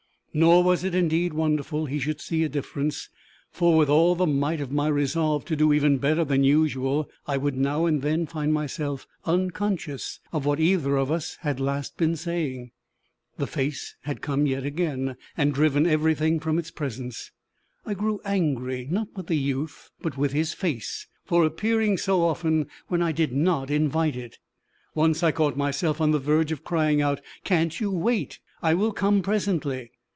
[0.33, 3.09] Nor was it indeed wonderful he should see a difference;
[3.51, 7.35] for, with all the might of my resolve to do even better than usual, I
[7.35, 12.15] would now and then find myself unconscious of what either of us had last been
[12.15, 12.71] saying.
[13.37, 17.31] The face had come yet again, and driven everything from its presence!
[17.85, 22.67] I grew angry not with the youth, but with his face, for appearing so often
[22.87, 24.37] when I did not invite it.
[24.95, 28.39] Once I caught myself on the verge of crying out, "Can't you wait?
[28.63, 29.91] I will come presently!"